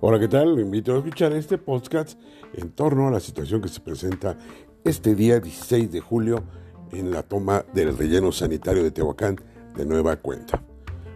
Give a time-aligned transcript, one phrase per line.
[0.00, 0.54] Hola, ¿qué tal?
[0.54, 2.20] Lo invito a escuchar este podcast
[2.54, 4.38] en torno a la situación que se presenta
[4.84, 6.44] este día 16 de julio
[6.92, 9.40] en la toma del relleno sanitario de Tehuacán
[9.76, 10.62] de nueva cuenta.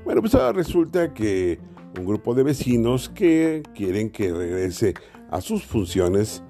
[0.05, 1.61] Bueno, pues ahora resulta que
[1.97, 4.95] un grupo de vecinos que quieren que regrese
[5.31, 6.43] a sus funciones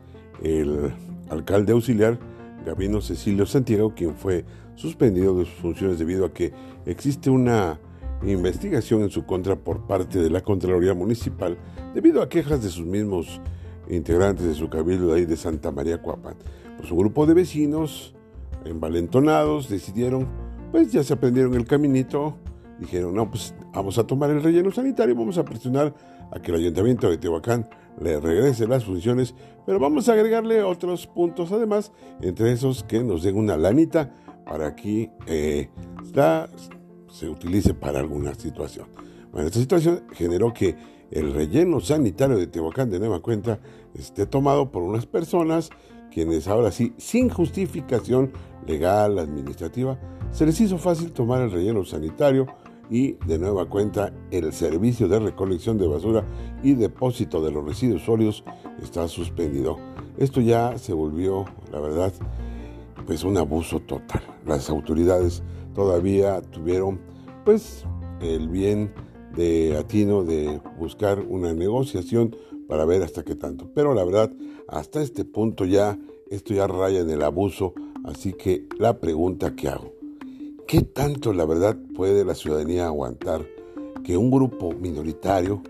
[0.42, 0.90] el
[1.28, 2.18] alcalde auxiliar
[2.64, 6.54] Gabino Cecilio Santiago, quien fue suspendido de sus funciones debido a que
[6.86, 7.78] existe una
[8.24, 11.58] investigación en su contra por parte de la Contraloría Municipal
[11.94, 13.40] debido a quejas de sus mismos
[13.88, 16.34] integrantes de su cabildo ahí de Santa María Cuapan.
[16.78, 18.14] Pues un grupo de vecinos
[18.64, 20.28] envalentonados decidieron,
[20.70, 22.36] pues ya se aprendieron el caminito,
[22.78, 25.94] dijeron, no, pues vamos a tomar el relleno sanitario, vamos a presionar
[26.30, 27.68] a que el ayuntamiento de Tehuacán
[28.00, 29.34] le regrese las funciones,
[29.66, 34.14] pero vamos a agregarle otros puntos además, entre esos que nos den una lanita
[34.46, 35.68] para que eh,
[37.12, 38.88] se utilice para alguna situación.
[39.30, 40.76] Bueno, esta situación generó que
[41.10, 43.60] el relleno sanitario de Tehuacán de nueva cuenta
[43.94, 45.70] esté tomado por unas personas
[46.12, 48.32] quienes ahora sí, sin justificación
[48.66, 49.98] legal, administrativa,
[50.30, 52.46] se les hizo fácil tomar el relleno sanitario
[52.90, 56.24] y de nueva cuenta el servicio de recolección de basura
[56.62, 58.44] y depósito de los residuos sólidos
[58.82, 59.78] está suspendido.
[60.18, 62.12] Esto ya se volvió, la verdad,
[63.06, 64.22] pues un abuso total.
[64.46, 65.42] Las autoridades
[65.74, 67.00] todavía tuvieron
[67.44, 67.84] pues
[68.20, 68.92] el bien
[69.36, 72.36] de atino de buscar una negociación
[72.68, 73.70] para ver hasta qué tanto.
[73.74, 74.32] Pero la verdad,
[74.68, 75.98] hasta este punto ya,
[76.30, 77.74] esto ya raya en el abuso,
[78.04, 79.92] así que la pregunta que hago,
[80.72, 83.46] ¿Qué tanto, la verdad, puede la ciudadanía aguantar
[84.04, 85.62] que un grupo minoritario,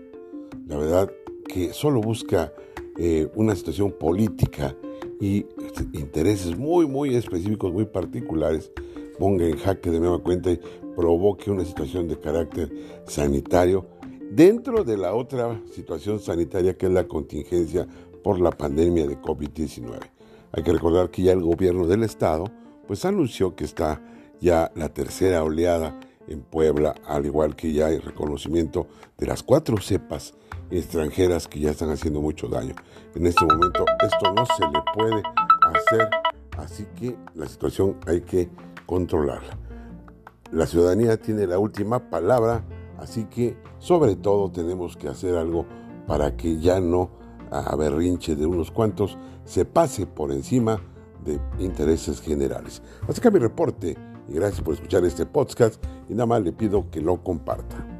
[0.65, 1.11] la verdad,
[1.45, 2.53] que solo busca
[2.97, 4.77] eh, una situación política
[5.23, 5.45] y
[5.93, 8.73] intereses muy, muy específicos, muy particulares,
[9.17, 10.59] ponga en jaque de nueva cuenta y
[10.97, 12.69] provoque una situación de carácter
[13.07, 13.85] sanitario
[14.31, 17.87] dentro de la otra situación sanitaria que es la contingencia
[18.21, 19.97] por la pandemia de COVID-19.
[20.51, 22.43] Hay que recordar que ya el gobierno del estado
[22.85, 24.01] pues anunció que está
[24.41, 25.97] ya la tercera oleada
[26.27, 30.33] en Puebla, al igual que ya hay reconocimiento de las cuatro cepas
[30.71, 32.75] extranjeras que ya están haciendo mucho daño.
[33.15, 35.23] En este momento esto no se le puede
[35.61, 36.09] hacer,
[36.57, 38.49] así que la situación hay que
[38.85, 39.57] controlarla.
[40.51, 42.63] La ciudadanía tiene la última palabra,
[42.97, 45.65] así que sobre todo tenemos que hacer algo
[46.07, 47.09] para que ya no
[47.51, 50.81] a berrinche de unos cuantos se pase por encima
[51.23, 52.81] de intereses generales.
[53.07, 53.95] Hasta acá mi reporte
[54.27, 57.92] y gracias por escuchar este podcast y nada más le pido que lo comparta.